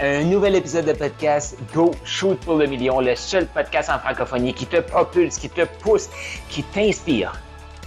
Un 0.00 0.22
nouvel 0.22 0.54
épisode 0.54 0.84
de 0.84 0.92
podcast 0.92 1.56
Go 1.74 1.90
Shoot 2.04 2.38
pour 2.44 2.54
le 2.54 2.68
million, 2.68 3.00
le 3.00 3.16
seul 3.16 3.48
podcast 3.48 3.90
en 3.90 3.98
francophonie 3.98 4.54
qui 4.54 4.64
te 4.64 4.76
propulse, 4.76 5.38
qui 5.38 5.50
te 5.50 5.64
pousse, 5.82 6.08
qui 6.48 6.62
t'inspire 6.62 7.32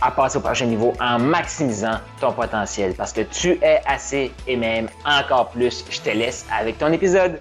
à 0.02 0.12
passer 0.12 0.38
au 0.38 0.42
prochain 0.42 0.66
niveau 0.66 0.92
en 1.00 1.20
maximisant 1.20 2.02
ton 2.20 2.34
potentiel 2.34 2.96
parce 2.96 3.13
que 3.13 3.21
tu 3.21 3.52
es 3.62 3.79
assez 3.86 4.29
et 4.46 4.58
même 4.58 4.89
encore 5.05 5.52
plus. 5.52 5.86
Je 5.89 6.02
te 6.02 6.10
laisse 6.10 6.46
avec 6.52 6.79
ton 6.79 6.92
épisode. 6.92 7.39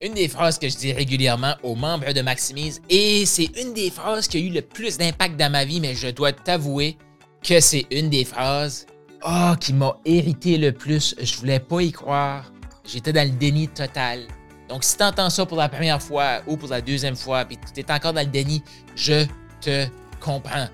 Une 0.00 0.14
des 0.14 0.28
phrases 0.28 0.60
que 0.60 0.68
je 0.68 0.76
dis 0.76 0.92
régulièrement 0.92 1.56
aux 1.64 1.74
membres 1.74 2.12
de 2.12 2.22
Maximise, 2.22 2.82
et 2.88 3.26
c'est 3.26 3.50
une 3.60 3.74
des 3.74 3.90
phrases 3.90 4.28
qui 4.28 4.36
a 4.36 4.40
eu 4.40 4.50
le 4.50 4.62
plus 4.62 4.96
d'impact 4.96 5.36
dans 5.36 5.50
ma 5.50 5.64
vie, 5.64 5.80
mais 5.80 5.96
je 5.96 6.06
dois 6.06 6.30
t'avouer 6.30 6.98
que 7.42 7.58
c'est 7.58 7.86
une 7.90 8.10
des 8.10 8.24
phrases 8.24 8.86
oh, 9.26 9.54
qui 9.60 9.72
m'a 9.72 9.96
hérité 10.04 10.56
le 10.56 10.70
plus. 10.70 11.16
Je 11.20 11.36
voulais 11.36 11.58
pas 11.58 11.80
y 11.80 11.90
croire. 11.90 12.53
J'étais 12.86 13.12
dans 13.12 13.26
le 13.26 13.34
déni 13.34 13.68
total. 13.68 14.26
Donc, 14.68 14.84
si 14.84 14.96
tu 14.96 15.02
entends 15.02 15.30
ça 15.30 15.44
pour 15.46 15.58
la 15.58 15.68
première 15.68 16.00
fois 16.00 16.42
ou 16.46 16.56
pour 16.56 16.68
la 16.68 16.80
deuxième 16.80 17.16
fois, 17.16 17.44
puis 17.44 17.58
tu 17.74 17.80
es 17.80 17.92
encore 17.92 18.12
dans 18.12 18.20
le 18.20 18.26
déni, 18.26 18.62
je 18.96 19.26
te 19.60 19.86
comprends. 20.20 20.68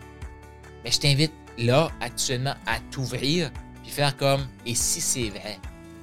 Mais 0.85 0.91
je 0.91 0.99
t'invite 0.99 1.33
là, 1.59 1.91
actuellement, 2.01 2.55
à 2.67 2.79
t'ouvrir, 2.91 3.51
puis 3.83 3.93
faire 3.93 4.17
comme, 4.17 4.47
et 4.65 4.75
si 4.75 5.01
c'est 5.01 5.29
vrai? 5.29 5.59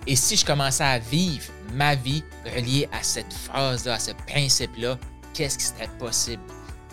Et 0.06 0.16
si 0.16 0.38
je 0.38 0.46
commençais 0.46 0.84
à 0.84 1.00
vivre 1.00 1.46
ma 1.74 1.96
vie 1.96 2.24
reliée 2.56 2.88
à 2.94 3.04
cette 3.04 3.34
phrase-là, 3.34 3.96
à 3.96 4.00
ce 4.00 4.12
principe-là, 4.28 4.98
qu'est-ce 5.34 5.58
qui 5.58 5.66
serait 5.66 5.90
possible? 6.00 6.42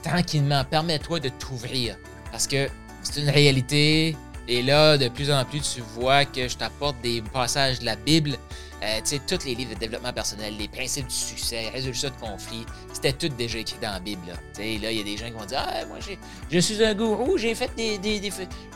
Tranquillement, 0.03 0.65
permets-toi 0.65 1.21
de 1.21 1.29
t'ouvrir. 1.29 1.97
Parce 2.33 2.47
que 2.47 2.69
c'est 3.03 3.21
une 3.21 3.31
réalité. 3.31 4.17
Et 4.49 4.63
là, 4.63 4.99
de 4.99 5.09
plus 5.09 5.31
en 5.31 5.45
plus, 5.45 5.61
tu 5.75 5.81
vois 5.81 6.25
que 6.25 6.49
je 6.49 6.57
t'apporte 6.57 7.01
des 7.01 7.23
passages 7.23 7.79
de 7.79 7.85
la 7.85 7.97
Bible 7.97 8.37
euh, 8.85 9.19
tous 9.27 9.45
les 9.47 9.55
livres 9.55 9.75
de 9.75 9.79
développement 9.79 10.13
personnel, 10.13 10.55
les 10.59 10.69
principes 10.69 11.07
du 11.07 11.15
succès, 11.15 11.71
résolution 11.71 12.11
de 12.11 12.15
conflits, 12.17 12.67
c'était 12.93 13.13
tout 13.13 13.29
déjà 13.29 13.59
écrit 13.59 13.79
dans 13.81 13.93
la 13.93 14.01
Bible. 14.01 14.23
Là, 14.29 14.35
il 14.59 14.83
y 14.83 15.01
a 15.01 15.03
des 15.03 15.17
gens 15.17 15.27
qui 15.27 15.33
vont 15.33 15.45
dire 15.47 15.65
Ah, 15.67 15.87
moi, 15.87 15.99
je 16.51 16.59
suis 16.59 16.85
un 16.85 16.95
gourou, 16.95 17.39
j'ai 17.39 17.55
fait 17.55 17.71
des. 17.77 17.99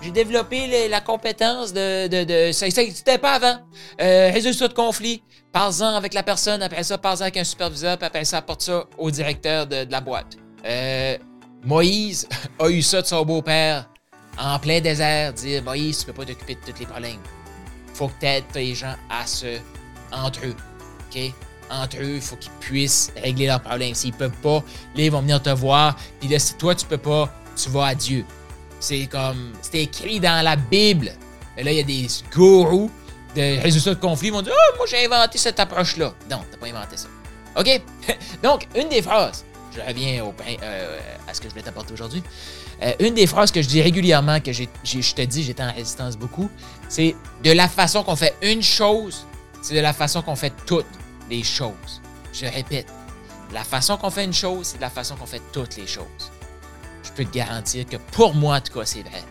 j'ai 0.03 0.11
développé 0.11 0.89
la 0.89 1.01
compétence 1.01 1.73
de. 1.73 2.07
de, 2.07 2.53
ça 2.53 2.67
n'existait 2.67 3.19
pas 3.19 3.35
avant. 3.35 3.59
Euh, 4.01 4.31
résolution 4.33 4.67
de 4.67 4.73
conflits, 4.73 5.23
parle-en 5.53 5.95
avec 5.95 6.15
la 6.15 6.23
personne, 6.23 6.63
après 6.63 6.85
ça, 6.85 6.97
parle-en 6.97 7.23
avec 7.23 7.37
un 7.37 7.45
superviseur, 7.45 7.99
puis 7.99 8.07
après 8.07 8.25
ça, 8.25 8.39
apporte 8.39 8.63
ça 8.63 8.85
au 8.97 9.11
directeur 9.11 9.67
de, 9.67 9.87
la 9.91 10.01
boîte. 10.01 10.37
Euh, 10.65 11.19
Moïse 11.65 12.29
a 12.59 12.71
eu 12.71 12.83
ça 12.83 13.03
de 13.03 13.07
son 13.07 13.25
beau-père 13.25 13.89
en 14.39 14.59
plein 14.59 14.81
désert, 14.81 15.33
dire 15.33 15.63
Moïse, 15.63 15.99
tu 15.99 16.07
peux 16.07 16.13
pas 16.13 16.25
t'occuper 16.25 16.55
de 16.55 16.73
tous 16.73 16.79
les 16.81 16.87
problèmes. 16.87 17.21
Faut 17.93 18.09
que 18.09 18.21
tu 18.21 18.27
aides 18.27 18.45
les 18.55 18.75
gens 18.75 18.95
à 19.11 19.27
se 19.27 19.59
entre 20.13 20.47
eux. 20.47 20.55
OK? 21.11 21.33
Entre 21.71 21.99
eux, 21.99 22.15
il 22.17 22.21
faut 22.21 22.37
qu'ils 22.37 22.53
puissent 22.61 23.13
régler 23.23 23.47
leurs 23.47 23.61
problèmes. 23.61 23.95
S'ils 23.95 24.15
peuvent 24.15 24.31
pas, 24.43 24.63
là, 24.95 25.03
ils 25.03 25.11
vont 25.11 25.21
venir 25.21 25.43
te 25.43 25.51
voir. 25.51 25.97
Puis 26.21 26.29
là, 26.29 26.39
si 26.39 26.55
toi, 26.55 26.75
tu 26.75 26.87
peux 26.87 26.99
pas, 26.99 27.33
tu 27.57 27.69
vas 27.71 27.87
à 27.87 27.95
Dieu. 27.95 28.25
C'est 28.81 29.07
comme. 29.07 29.53
C'est 29.61 29.83
écrit 29.83 30.21
dans 30.21 30.43
la 30.45 30.57
Bible. 30.57 31.13
Et 31.57 31.65
là, 31.65 31.73
il 31.73 31.77
y 31.77 31.81
a 31.81 31.85
des 31.85 32.07
gourous 32.35 32.91
de 33.35 33.61
résultats 33.61 33.95
de 33.95 34.01
conflit 34.01 34.29
qui 34.29 34.33
vont 34.33 34.43
dire 34.43 34.55
oh, 34.57 34.77
moi, 34.77 34.87
j'ai 34.89 35.05
inventé 35.05 35.39
cette 35.39 35.61
approche-là. 35.61 36.15
Non, 36.31 36.41
t'as 36.51 36.57
pas 36.57 36.67
inventé 36.67 36.97
ça. 36.97 37.09
OK? 37.57 37.83
Donc, 38.43 38.69
une 38.77 38.89
des 38.89 39.03
phrases, 39.03 39.45
je 39.75 39.81
reviens 39.81 40.25
au, 40.25 40.35
euh, 40.63 40.99
à 41.27 41.35
ce 41.35 41.41
que 41.41 41.49
je 41.49 41.53
voulais 41.53 41.65
t'apporter 41.65 41.93
aujourd'hui. 41.93 42.23
Euh, 42.83 42.93
une 43.01 43.15
des 43.15 43.27
phrases 43.27 43.51
que 43.51 43.61
je 43.61 43.69
dis 43.69 43.83
régulièrement, 43.83 44.41
que 44.41 44.53
je 44.53 44.65
te 44.65 45.23
dis, 45.23 45.43
j'étais 45.43 45.63
en 45.63 45.73
résistance 45.73 46.17
beaucoup, 46.17 46.49
c'est 46.89 47.17
de 47.43 47.51
la 47.51 47.69
façon 47.69 48.05
qu'on 48.05 48.17
fait 48.17 48.37
une 48.43 48.63
chose, 48.63 49.27
c'est 49.69 49.75
de 49.75 49.81
la 49.81 49.93
façon 49.93 50.23
qu'on 50.23 50.35
fait 50.35 50.55
toutes 50.65 50.87
les 51.29 51.43
choses. 51.43 52.01
Je 52.33 52.47
répète, 52.47 52.87
la 53.53 53.65
façon 53.65 53.99
qu'on 53.99 54.09
fait 54.09 54.25
une 54.25 54.33
chose, 54.33 54.69
c'est 54.69 54.77
de 54.79 54.83
la 54.83 54.89
façon 54.89 55.15
qu'on 55.15 55.27
fait 55.27 55.43
toutes 55.53 55.77
les 55.77 55.87
choses. 55.87 56.33
Je 57.03 57.11
peux 57.13 57.27
te 57.27 57.35
garantir 57.35 57.85
que 57.85 57.97
pour 57.97 58.35
moi, 58.35 58.57
en 58.57 58.61
tout 58.63 58.73
cas, 58.73 58.87
c'est 58.87 59.03
vrai. 59.03 59.23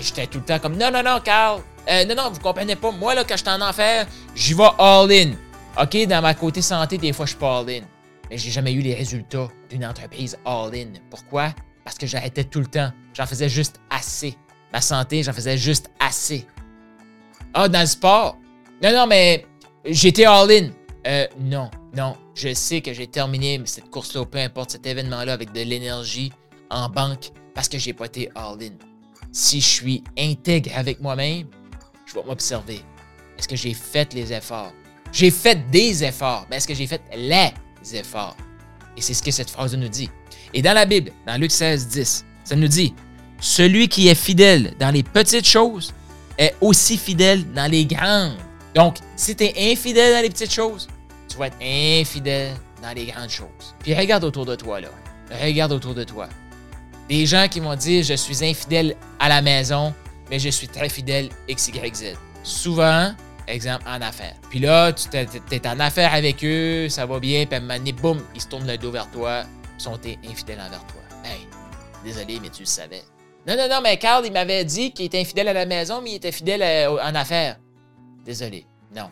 J'étais 0.00 0.28
tout 0.28 0.38
le 0.38 0.44
temps 0.44 0.60
comme 0.60 0.76
non, 0.76 0.92
non, 0.92 1.02
non, 1.02 1.18
Carl. 1.18 1.60
Euh, 1.90 2.04
non, 2.04 2.14
non, 2.14 2.30
vous 2.30 2.38
comprenez 2.38 2.76
pas. 2.76 2.92
Moi, 2.92 3.16
là, 3.16 3.24
quand 3.24 3.36
je 3.36 3.42
suis 3.42 3.50
en 3.50 3.60
enfer, 3.60 4.06
j'y 4.36 4.54
vais 4.54 4.70
all-in. 4.78 5.32
OK, 5.80 6.06
dans 6.06 6.22
ma 6.22 6.34
côté 6.34 6.62
santé, 6.62 6.96
des 6.96 7.12
fois, 7.12 7.26
je 7.26 7.30
suis 7.30 7.38
pas 7.38 7.58
all-in. 7.58 7.82
Mais 8.30 8.38
j'ai 8.38 8.52
jamais 8.52 8.72
eu 8.72 8.80
les 8.80 8.94
résultats 8.94 9.48
d'une 9.68 9.84
entreprise 9.84 10.38
all-in. 10.44 10.92
Pourquoi? 11.10 11.52
Parce 11.84 11.98
que 11.98 12.06
j'arrêtais 12.06 12.44
tout 12.44 12.60
le 12.60 12.66
temps. 12.66 12.92
J'en 13.12 13.26
faisais 13.26 13.48
juste 13.48 13.80
assez. 13.90 14.36
Ma 14.72 14.80
santé, 14.80 15.24
j'en 15.24 15.32
faisais 15.32 15.58
juste 15.58 15.90
assez. 15.98 16.46
Ah, 17.54 17.68
dans 17.68 17.80
le 17.80 17.86
sport, 17.86 18.38
non, 18.82 18.92
non, 18.92 19.06
mais 19.06 19.46
j'étais 19.84 20.24
all-in. 20.24 20.70
Euh, 21.06 21.26
non, 21.38 21.70
non. 21.96 22.16
Je 22.34 22.52
sais 22.54 22.80
que 22.80 22.92
j'ai 22.92 23.06
terminé 23.06 23.60
cette 23.64 23.90
course-là, 23.90 24.24
peu 24.24 24.38
importe 24.38 24.72
cet 24.72 24.86
événement-là, 24.86 25.32
avec 25.32 25.52
de 25.52 25.60
l'énergie 25.60 26.32
en 26.70 26.88
banque 26.88 27.30
parce 27.54 27.68
que 27.68 27.78
j'ai 27.78 27.92
pas 27.92 28.06
été 28.06 28.30
all-in. 28.34 28.72
Si 29.30 29.60
je 29.60 29.66
suis 29.68 30.04
intègre 30.18 30.70
avec 30.74 31.00
moi-même, 31.00 31.46
je 32.06 32.14
vais 32.14 32.24
m'observer. 32.24 32.80
Est-ce 33.38 33.48
que 33.48 33.56
j'ai 33.56 33.74
fait 33.74 34.12
les 34.14 34.32
efforts? 34.32 34.72
J'ai 35.12 35.30
fait 35.30 35.70
des 35.70 36.02
efforts, 36.02 36.46
mais 36.50 36.56
est-ce 36.56 36.66
que 36.66 36.74
j'ai 36.74 36.86
fait 36.86 37.02
les 37.14 37.52
efforts? 37.96 38.36
Et 38.96 39.00
c'est 39.00 39.14
ce 39.14 39.22
que 39.22 39.30
cette 39.30 39.50
phrase 39.50 39.74
nous 39.76 39.88
dit. 39.88 40.10
Et 40.54 40.62
dans 40.62 40.74
la 40.74 40.86
Bible, 40.86 41.12
dans 41.26 41.40
Luc 41.40 41.50
16, 41.50 41.88
10, 41.88 42.24
ça 42.44 42.56
nous 42.56 42.68
dit 42.68 42.94
Celui 43.40 43.88
qui 43.88 44.08
est 44.08 44.14
fidèle 44.14 44.74
dans 44.78 44.90
les 44.90 45.02
petites 45.02 45.46
choses 45.46 45.94
est 46.38 46.54
aussi 46.60 46.96
fidèle 46.96 47.50
dans 47.52 47.70
les 47.70 47.86
grandes. 47.86 48.36
Donc, 48.74 48.96
si 49.16 49.36
tu 49.36 49.44
es 49.44 49.72
infidèle 49.72 50.14
dans 50.14 50.22
les 50.22 50.30
petites 50.30 50.52
choses, 50.52 50.88
tu 51.28 51.36
vas 51.36 51.48
être 51.48 51.56
infidèle 51.60 52.54
dans 52.82 52.92
les 52.92 53.06
grandes 53.06 53.30
choses. 53.30 53.74
Puis 53.80 53.94
regarde 53.94 54.24
autour 54.24 54.46
de 54.46 54.54
toi, 54.54 54.80
là. 54.80 54.88
Regarde 55.42 55.72
autour 55.72 55.94
de 55.94 56.04
toi. 56.04 56.28
Des 57.08 57.26
gens 57.26 57.48
qui 57.48 57.60
vont 57.60 57.74
dire 57.74 58.04
Je 58.04 58.14
suis 58.14 58.44
infidèle 58.44 58.96
à 59.18 59.28
la 59.28 59.42
maison, 59.42 59.94
mais 60.30 60.38
je 60.38 60.48
suis 60.48 60.68
très 60.68 60.88
fidèle 60.88 61.30
XYZ. 61.48 62.16
Souvent, 62.42 63.12
exemple 63.46 63.84
en 63.86 64.00
affaires. 64.00 64.34
Puis 64.50 64.58
là, 64.58 64.92
tu 64.92 65.08
es, 65.16 65.66
en 65.66 65.80
affaires 65.80 66.12
avec 66.14 66.44
eux, 66.44 66.88
ça 66.88 67.06
va 67.06 67.18
bien, 67.18 67.46
puis 67.46 67.54
à 67.54 67.58
un 67.58 67.60
moment 67.60 67.76
donné, 67.76 67.92
boum, 67.92 68.22
ils 68.34 68.40
se 68.40 68.48
tournent 68.48 68.66
le 68.66 68.78
dos 68.78 68.90
vers 68.90 69.10
toi, 69.10 69.44
sont 69.78 69.98
infidèles 70.24 70.60
envers 70.60 70.84
toi. 70.86 71.00
Hey, 71.24 71.46
désolé, 72.04 72.38
mais 72.40 72.48
tu 72.48 72.60
le 72.60 72.66
savais. 72.66 73.02
Non, 73.46 73.56
non, 73.56 73.68
non, 73.68 73.80
mais 73.82 73.96
Carl, 73.96 74.24
il 74.24 74.32
m'avait 74.32 74.64
dit 74.64 74.92
qu'il 74.92 75.06
était 75.06 75.20
infidèle 75.20 75.48
à 75.48 75.52
la 75.52 75.66
maison, 75.66 76.00
mais 76.00 76.12
il 76.12 76.14
était 76.16 76.32
fidèle 76.32 76.62
euh, 76.62 77.02
en 77.02 77.14
affaires. 77.14 77.56
Désolé. 78.24 78.66
Non. 78.94 79.10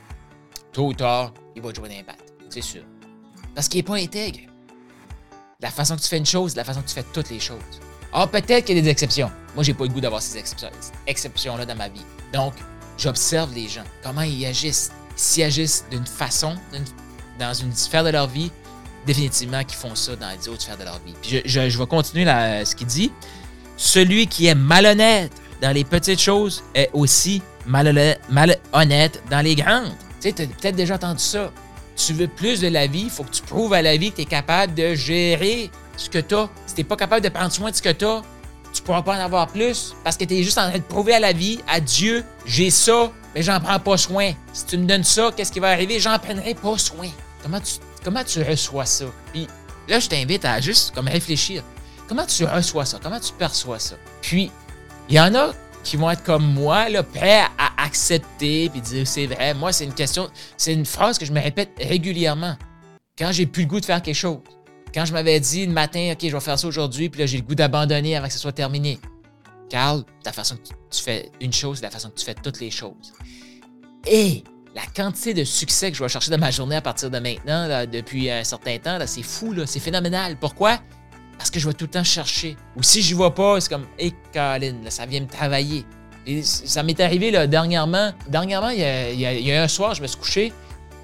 Tôt 0.72 0.88
ou 0.88 0.94
tard, 0.94 1.32
il 1.56 1.62
va 1.62 1.72
jouer 1.72 1.88
d'impact. 1.88 2.32
C'est 2.48 2.62
sûr. 2.62 2.82
Parce 3.54 3.68
qu'il 3.68 3.78
n'est 3.78 3.84
pas 3.84 3.96
intègre. 3.96 4.40
La 5.60 5.70
façon 5.70 5.96
que 5.96 6.00
tu 6.00 6.08
fais 6.08 6.18
une 6.18 6.26
chose, 6.26 6.56
la 6.56 6.64
façon 6.64 6.80
que 6.82 6.88
tu 6.88 6.94
fais 6.94 7.04
toutes 7.12 7.30
les 7.30 7.40
choses. 7.40 7.58
Ah, 8.12 8.26
peut-être 8.26 8.64
qu'il 8.64 8.76
y 8.76 8.80
a 8.80 8.82
des 8.82 8.88
exceptions. 8.88 9.30
Moi, 9.54 9.64
j'ai 9.64 9.74
pas 9.74 9.84
le 9.84 9.90
goût 9.90 10.00
d'avoir 10.00 10.22
ces 10.22 10.42
exceptions-là 11.06 11.66
dans 11.66 11.76
ma 11.76 11.88
vie. 11.88 12.04
Donc, 12.32 12.54
j'observe 12.98 13.52
les 13.54 13.68
gens, 13.68 13.84
comment 14.02 14.22
ils 14.22 14.46
agissent. 14.46 14.90
S'ils 15.16 15.44
agissent 15.44 15.84
d'une 15.90 16.06
façon, 16.06 16.56
dans 17.38 17.52
une 17.52 17.74
sphère 17.74 18.04
de 18.04 18.10
leur 18.10 18.26
vie, 18.26 18.50
définitivement 19.06 19.62
qu'ils 19.64 19.78
font 19.78 19.94
ça 19.94 20.16
dans 20.16 20.30
les 20.30 20.48
autres 20.48 20.62
sphères 20.62 20.78
de 20.78 20.84
leur 20.84 20.98
vie. 21.00 21.14
Puis 21.20 21.42
je, 21.44 21.68
je 21.68 21.78
vais 21.78 21.86
continuer 21.86 22.24
là, 22.24 22.64
ce 22.64 22.74
qu'il 22.74 22.86
dit. 22.86 23.12
Celui 23.76 24.26
qui 24.26 24.46
est 24.46 24.54
malhonnête 24.54 25.32
dans 25.60 25.72
les 25.72 25.84
petites 25.84 26.20
choses 26.20 26.62
est 26.74 26.90
aussi 26.92 27.42
malhonnête 27.66 28.20
dans 29.30 29.44
les 29.44 29.54
grandes. 29.54 29.92
Tu 30.20 30.28
sais, 30.28 30.32
tu 30.32 30.42
as 30.42 30.46
peut-être 30.46 30.76
déjà 30.76 30.94
entendu 30.94 31.22
ça. 31.22 31.50
Tu 31.96 32.12
veux 32.14 32.28
plus 32.28 32.60
de 32.60 32.68
la 32.68 32.86
vie, 32.86 33.04
il 33.04 33.10
faut 33.10 33.24
que 33.24 33.30
tu 33.30 33.42
prouves 33.42 33.74
à 33.74 33.82
la 33.82 33.96
vie 33.96 34.10
que 34.10 34.16
tu 34.16 34.22
es 34.22 34.26
capable 34.26 34.74
de 34.74 34.94
gérer 34.94 35.70
ce 35.96 36.08
que 36.08 36.18
tu 36.18 36.34
as. 36.34 36.48
Si 36.66 36.74
tu 36.74 36.84
pas 36.84 36.96
capable 36.96 37.22
de 37.22 37.28
prendre 37.28 37.52
soin 37.52 37.70
de 37.70 37.76
ce 37.76 37.82
que 37.82 37.90
tu 37.90 38.04
as, 38.04 38.22
tu 38.72 38.82
pourras 38.82 39.02
pas 39.02 39.16
en 39.16 39.20
avoir 39.20 39.48
plus 39.48 39.94
parce 40.04 40.16
que 40.16 40.24
tu 40.24 40.34
es 40.38 40.42
juste 40.42 40.56
en 40.56 40.68
train 40.68 40.78
de 40.78 40.84
prouver 40.84 41.14
à 41.14 41.20
la 41.20 41.32
vie, 41.32 41.60
à 41.68 41.80
Dieu, 41.80 42.24
j'ai 42.46 42.70
ça, 42.70 43.10
mais 43.34 43.42
j'en 43.42 43.60
prends 43.60 43.78
pas 43.78 43.96
soin. 43.96 44.32
Si 44.52 44.64
tu 44.66 44.78
me 44.78 44.86
donnes 44.86 45.04
ça, 45.04 45.30
qu'est-ce 45.36 45.52
qui 45.52 45.60
va 45.60 45.70
arriver? 45.70 46.00
J'en 46.00 46.18
prendrai 46.18 46.54
pas 46.54 46.78
soin. 46.78 47.08
Comment 47.42 47.60
tu, 47.60 47.74
comment 48.02 48.24
tu 48.24 48.42
reçois 48.42 48.86
ça? 48.86 49.06
Puis 49.32 49.46
là, 49.88 49.98
je 49.98 50.08
t'invite 50.08 50.44
à 50.44 50.60
juste 50.60 50.94
comme 50.94 51.08
réfléchir. 51.08 51.62
Comment 52.08 52.26
tu 52.26 52.44
reçois 52.44 52.86
ça? 52.86 52.98
Comment 53.02 53.20
tu 53.20 53.32
perçois 53.32 53.78
ça? 53.78 53.96
Puis, 54.22 54.50
il 55.10 55.16
y 55.16 55.20
en 55.20 55.34
a 55.34 55.52
qui 55.82 55.96
vont 55.96 56.08
être 56.10 56.22
comme 56.22 56.44
moi, 56.54 56.88
là, 56.88 57.02
prêts 57.02 57.42
à 57.58 57.84
accepter 57.84 58.68
puis 58.68 58.80
dire 58.80 59.06
c'est 59.06 59.26
vrai. 59.26 59.54
Moi, 59.54 59.72
c'est 59.72 59.84
une 59.84 59.94
question, 59.94 60.30
c'est 60.56 60.72
une 60.72 60.86
phrase 60.86 61.18
que 61.18 61.24
je 61.24 61.32
me 61.32 61.40
répète 61.40 61.70
régulièrement. 61.78 62.56
Quand 63.18 63.32
j'ai 63.32 63.46
plus 63.46 63.62
le 63.62 63.68
goût 63.68 63.80
de 63.80 63.84
faire 63.84 64.00
quelque 64.02 64.14
chose. 64.14 64.38
Quand 64.94 65.04
je 65.04 65.12
m'avais 65.12 65.38
dit 65.40 65.66
le 65.66 65.72
matin, 65.72 66.12
OK, 66.12 66.18
je 66.22 66.32
vais 66.32 66.40
faire 66.40 66.58
ça 66.58 66.66
aujourd'hui, 66.66 67.08
puis 67.08 67.20
là, 67.20 67.26
j'ai 67.26 67.38
le 67.38 67.42
goût 67.42 67.54
d'abandonner 67.54 68.16
avant 68.16 68.26
que 68.28 68.32
ce 68.32 68.38
soit 68.38 68.52
terminé. 68.52 68.98
Carl, 69.68 70.04
la 70.24 70.32
façon 70.32 70.56
que 70.56 70.68
tu 70.90 71.02
fais 71.02 71.30
une 71.40 71.52
chose, 71.52 71.78
c'est 71.78 71.84
la 71.84 71.90
façon 71.90 72.10
que 72.10 72.18
tu 72.18 72.24
fais 72.24 72.34
toutes 72.34 72.60
les 72.60 72.70
choses. 72.70 73.12
Et 74.06 74.42
la 74.74 74.82
quantité 74.94 75.34
de 75.34 75.44
succès 75.44 75.90
que 75.90 75.96
je 75.96 76.02
vais 76.02 76.08
chercher 76.08 76.30
dans 76.30 76.38
ma 76.38 76.50
journée 76.50 76.76
à 76.76 76.80
partir 76.80 77.10
de 77.10 77.18
maintenant, 77.18 77.86
depuis 77.86 78.30
un 78.30 78.44
certain 78.44 78.78
temps, 78.78 78.98
c'est 79.06 79.22
fou, 79.22 79.54
c'est 79.66 79.80
phénoménal. 79.80 80.36
Pourquoi? 80.38 80.78
Parce 81.40 81.50
que 81.50 81.58
je 81.58 81.66
vais 81.66 81.72
tout 81.72 81.86
le 81.86 81.90
temps 81.90 82.04
chercher. 82.04 82.54
Ou 82.76 82.82
si 82.82 83.00
je 83.00 83.14
vois 83.14 83.34
pas, 83.34 83.58
c'est 83.62 83.70
comme, 83.70 83.86
hé, 83.98 84.12
hey, 84.34 84.74
ça 84.90 85.06
vient 85.06 85.20
me 85.20 85.26
travailler. 85.26 85.86
Et 86.26 86.42
ça 86.42 86.82
m'est 86.82 87.00
arrivé 87.00 87.30
là, 87.30 87.46
dernièrement. 87.46 88.12
Dernièrement, 88.28 88.68
il 88.68 88.78
y, 88.78 89.52
a, 89.52 89.62
un 89.62 89.66
soir, 89.66 89.94
je 89.94 90.02
me 90.02 90.06
suis 90.06 90.18
couché. 90.18 90.52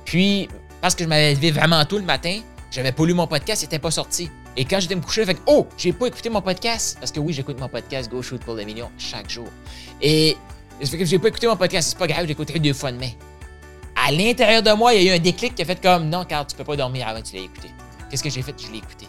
Puis, 0.04 0.46
parce 0.82 0.94
que 0.94 1.04
je 1.04 1.08
m'avais 1.08 1.32
levé 1.32 1.52
vraiment 1.52 1.82
tôt 1.86 1.96
le 1.96 2.04
matin, 2.04 2.40
j'avais 2.70 2.92
pas 2.92 3.06
lu 3.06 3.14
mon 3.14 3.26
podcast, 3.26 3.62
il 3.62 3.64
était 3.64 3.78
pas 3.78 3.90
sorti. 3.90 4.28
Et 4.58 4.66
quand 4.66 4.78
j'étais 4.78 4.94
me 4.94 5.00
coucher, 5.00 5.24
fait 5.24 5.38
Oh, 5.46 5.66
j'ai 5.78 5.94
pas 5.94 6.08
écouté 6.08 6.28
mon 6.28 6.42
podcast. 6.42 6.98
Parce 7.00 7.12
que 7.12 7.18
oui, 7.18 7.32
j'écoute 7.32 7.58
mon 7.58 7.70
podcast 7.70 8.10
Go 8.10 8.20
Shoot 8.20 8.44
pour 8.44 8.56
le 8.56 8.64
million 8.64 8.90
chaque 8.98 9.30
jour. 9.30 9.48
Et 10.02 10.36
ça 10.82 10.90
fait 10.90 10.98
que 10.98 11.06
j'ai 11.06 11.18
pas 11.18 11.28
écouté 11.28 11.46
mon 11.46 11.56
podcast, 11.56 11.88
c'est 11.88 11.98
pas 11.98 12.06
grave, 12.06 12.26
j'écouterai 12.26 12.58
deux 12.58 12.74
fois 12.74 12.92
demain. 12.92 13.12
À 14.06 14.12
l'intérieur 14.12 14.62
de 14.62 14.72
moi, 14.72 14.92
il 14.92 15.02
y 15.02 15.08
a 15.08 15.14
eu 15.14 15.16
un 15.16 15.18
déclic 15.18 15.54
qui 15.54 15.62
a 15.62 15.64
fait 15.64 15.80
comme 15.80 16.10
Non, 16.10 16.26
car 16.26 16.46
tu 16.46 16.54
peux 16.54 16.64
pas 16.64 16.76
dormir 16.76 17.08
avant 17.08 17.22
que 17.22 17.26
tu 17.26 17.36
l'aies 17.36 17.44
écouté. 17.44 17.70
Qu'est-ce 18.10 18.22
que 18.22 18.28
j'ai 18.28 18.42
fait? 18.42 18.54
Je 18.60 18.70
l'ai 18.70 18.78
écouté. 18.78 19.06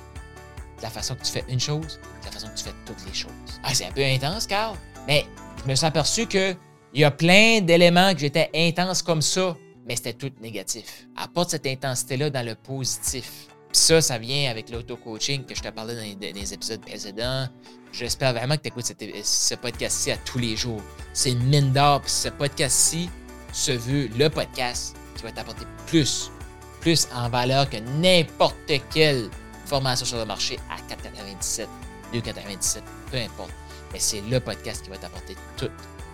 La 0.81 0.89
façon 0.89 1.15
que 1.15 1.23
tu 1.23 1.31
fais 1.31 1.45
une 1.49 1.59
chose, 1.59 1.99
la 2.23 2.31
façon 2.31 2.47
que 2.47 2.57
tu 2.57 2.63
fais 2.63 2.73
toutes 2.85 3.05
les 3.05 3.13
choses. 3.13 3.31
Ah, 3.63 3.73
c'est 3.73 3.85
un 3.85 3.91
peu 3.91 4.03
intense, 4.03 4.45
Carl. 4.45 4.77
Mais 5.07 5.25
je 5.63 5.69
me 5.69 5.75
suis 5.75 5.85
aperçu 5.85 6.27
que 6.27 6.55
il 6.93 7.01
y 7.01 7.03
a 7.03 7.11
plein 7.11 7.61
d'éléments 7.61 8.13
que 8.13 8.19
j'étais 8.19 8.49
intense 8.55 9.01
comme 9.01 9.21
ça, 9.21 9.55
mais 9.85 9.95
c'était 9.95 10.13
tout 10.13 10.31
négatif. 10.41 11.07
Apporte 11.15 11.51
cette 11.51 11.67
intensité-là 11.67 12.29
dans 12.29 12.45
le 12.45 12.55
positif. 12.55 13.47
Puis 13.69 13.77
ça, 13.77 14.01
ça 14.01 14.17
vient 14.17 14.49
avec 14.49 14.69
l'auto-coaching 14.69 15.45
que 15.45 15.53
je 15.53 15.61
te 15.61 15.67
parlais 15.69 15.95
dans 15.95 16.19
les, 16.19 16.53
épisodes 16.53 16.81
précédents. 16.81 17.47
J'espère 17.91 18.33
vraiment 18.33 18.55
que 18.55 18.61
tu 18.61 18.67
écoutes 18.69 18.85
ce 19.23 19.55
podcast-ci 19.55 20.11
à 20.11 20.17
tous 20.17 20.39
les 20.39 20.55
jours. 20.55 20.81
C'est 21.13 21.31
une 21.31 21.43
mine 21.43 21.71
d'or. 21.73 22.01
Puis 22.01 22.11
ce 22.11 22.29
podcast-ci 22.29 23.09
se 23.51 23.71
veut 23.71 24.07
le 24.17 24.29
podcast 24.29 24.95
qui 25.15 25.23
va 25.23 25.31
t'apporter 25.31 25.65
plus, 25.87 26.31
plus 26.79 27.07
en 27.13 27.29
valeur 27.29 27.69
que 27.69 27.77
n'importe 27.77 28.55
quelle 28.93 29.29
formation 29.67 30.05
sur 30.05 30.17
le 30.17 30.25
marché 30.25 30.57
à 30.69 30.75
4,97, 30.93 31.67
2,97, 32.13 32.81
peu 33.11 33.17
importe. 33.17 33.51
Mais 33.93 33.99
c'est 33.99 34.21
le 34.21 34.39
podcast 34.39 34.83
qui 34.83 34.89
va 34.89 34.97
t'apporter 34.97 35.35
tout 35.57 35.69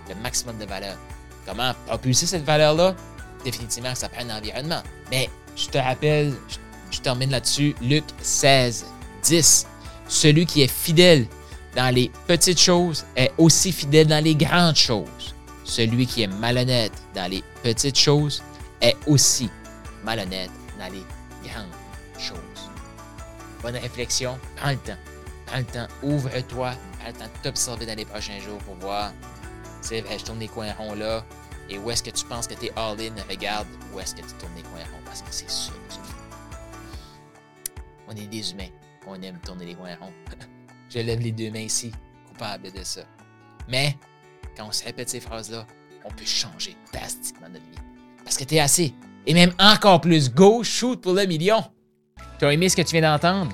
le 0.10 0.16
maximum 0.16 0.58
de 0.58 0.66
valeur. 0.66 0.98
Comment 1.46 1.74
propulser 1.88 2.26
cette 2.26 2.44
valeur-là? 2.44 2.96
Définitivement, 3.44 3.96
ça 3.96 4.10
prend 4.10 4.24
un 4.28 4.38
environnement. 4.38 4.82
Mais 5.12 5.30
je 5.56 5.68
te 5.68 5.78
rappelle, 5.78 6.34
je, 6.92 7.00
termine 7.00 7.32
là-dessus, 7.32 7.76
Luc 7.82 8.04
16, 8.22 8.86
10. 9.24 9.68
Celui 10.08 10.46
qui 10.46 10.62
est 10.62 10.72
fidèle 10.72 11.28
dans 11.76 11.94
les 11.94 12.12
petites 12.28 12.60
choses 12.60 13.06
est 13.16 13.32
aussi 13.38 13.72
fidèle 13.72 14.08
dans 14.08 14.24
les 14.24 14.36
grandes 14.36 14.76
choses. 14.76 15.36
Celui 15.64 16.06
qui 16.06 16.24
est 16.24 16.28
malhonnête 16.28 16.94
dans 17.16 17.30
les 17.30 17.44
petites 17.64 17.98
choses 17.98 18.44
est 18.82 18.96
aussi 19.08 19.50
malhonnête 20.04 20.52
dans 20.80 20.92
les 20.92 21.04
grandes 21.50 21.72
choses. 22.20 22.38
Bonne 23.64 23.78
réflexion, 23.78 24.38
prends 24.58 24.72
le 24.72 24.78
temps. 24.78 24.98
Prends 25.48 25.58
le 25.58 25.66
temps, 25.66 25.88
ouvre-toi, 26.04 26.74
prends 27.00 27.08
le 27.08 27.14
temps 27.14 27.26
de 27.26 27.44
t'observer 27.44 27.86
dans 27.88 27.98
les 27.98 28.06
prochains 28.06 28.40
jours 28.40 28.60
pour 28.60 28.76
voir 28.76 29.12
sais, 29.84 30.04
je 30.18 30.24
tourne 30.24 30.40
les 30.40 30.48
coins 30.48 30.74
ronds 30.74 30.96
là. 30.96 31.26
Et 31.70 31.78
où 31.78 31.90
est-ce 31.92 32.04
que 32.04 32.10
tu 32.10 32.26
penses 32.26 32.48
que 32.48 32.56
tu 32.56 32.66
es 32.66 32.72
all-in? 32.76 33.14
Regarde 33.30 33.68
où 33.94 34.00
est-ce 34.00 34.16
que 34.16 34.22
tu 34.22 34.34
tournes 34.40 34.54
les 34.56 34.64
coins 34.64 34.84
ronds 34.92 35.04
parce 35.06 35.22
que 35.22 35.28
c'est 35.32 35.50
ça 35.50 35.72
On 38.08 38.16
est 38.16 38.28
des 38.28 38.52
humains. 38.52 38.70
On 39.08 39.22
aime 39.22 39.40
tourner 39.40 39.66
les 39.66 39.76
coins 39.76 39.96
ronds. 40.00 40.14
je 40.90 41.00
lève 41.00 41.20
les 41.20 41.32
deux 41.32 41.52
mains 41.52 41.60
ici, 41.60 41.92
coupable 42.28 42.72
de 42.72 42.84
ça. 42.84 43.02
Mais 43.68 43.98
quand 44.58 44.68
on 44.68 44.72
se 44.72 44.84
répète 44.84 45.10
ces 45.10 45.20
phrases-là, 45.20 45.66
on 46.06 46.10
peut 46.10 46.26
changer 46.26 46.76
drastiquement 46.92 47.48
notre 47.50 47.66
vie. 47.66 47.80
Parce 48.24 48.38
que 48.38 48.44
tu 48.44 48.56
es 48.56 48.60
assez. 48.60 48.94
Et 49.26 49.34
même 49.34 49.54
encore 49.58 50.02
plus, 50.02 50.34
go 50.34 50.64
shoot 50.64 51.02
pour 51.02 51.14
le 51.14 51.26
million. 51.26 51.64
Tu 52.44 52.48
as 52.48 52.52
aimé 52.52 52.68
ce 52.68 52.76
que 52.76 52.82
tu 52.82 52.92
viens 52.92 53.10
d'entendre? 53.10 53.54